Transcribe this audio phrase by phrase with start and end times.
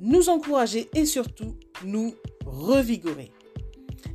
[0.00, 3.32] nous encourager et surtout nous revigorer.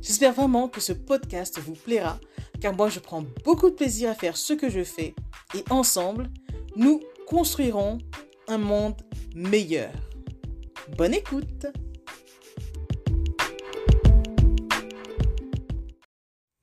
[0.00, 2.18] J'espère vraiment que ce podcast vous plaira
[2.60, 5.14] car moi je prends beaucoup de plaisir à faire ce que je fais
[5.54, 6.30] et ensemble,
[6.76, 7.98] nous construirons
[8.48, 9.00] un monde
[9.34, 9.92] meilleur.
[10.96, 11.66] Bonne écoute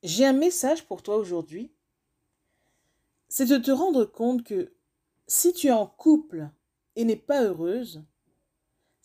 [0.04, 1.72] J'ai un message pour toi aujourd'hui.
[3.28, 4.74] C'est de te rendre compte que
[5.28, 6.50] si tu es en couple
[6.96, 8.04] et n'es pas heureuse,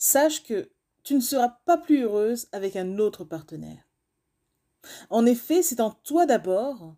[0.04, 0.70] sache que
[1.02, 3.88] tu ne seras pas plus heureuse avec un autre partenaire.
[5.08, 6.94] En effet, c'est en toi d'abord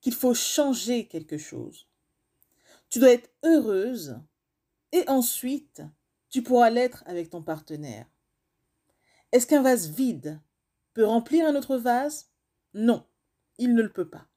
[0.00, 1.86] qu'il faut changer quelque chose.
[2.88, 4.18] Tu dois être heureuse
[4.92, 5.82] et ensuite
[6.30, 8.06] tu pourras l'être avec ton partenaire.
[9.32, 10.40] Est-ce qu'un vase vide
[10.94, 12.30] peut remplir un autre vase?
[12.72, 13.04] Non,
[13.58, 14.28] il ne le peut pas.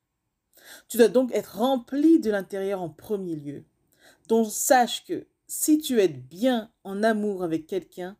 [0.89, 3.63] Tu dois donc être rempli de l'intérieur en premier lieu.
[4.27, 8.15] Donc sache que si tu es bien en amour avec quelqu'un,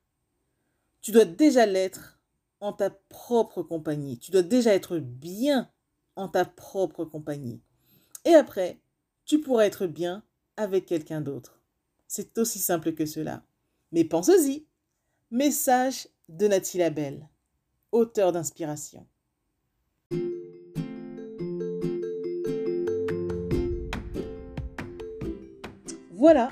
[1.00, 2.20] tu dois déjà l'être
[2.60, 4.18] en ta propre compagnie.
[4.18, 5.72] Tu dois déjà être bien
[6.16, 7.62] en ta propre compagnie.
[8.26, 8.82] Et après,
[9.26, 10.24] tu pourras être bien
[10.58, 11.62] avec quelqu'un d'autre.
[12.08, 13.46] C'est aussi simple que cela.
[13.92, 14.66] Mais pense-y.
[15.30, 17.30] Message de Nathalie Labelle,
[17.92, 19.06] auteur d'inspiration.
[26.12, 26.52] Voilà,